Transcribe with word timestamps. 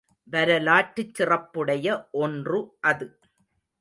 வரலாற்றுச் 0.27 1.13
சிறப்புடைய 1.13 1.85
ஒன்று 2.17 2.61
அது. 2.81 3.07